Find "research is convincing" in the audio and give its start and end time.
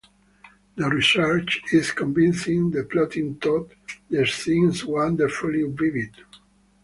0.89-2.71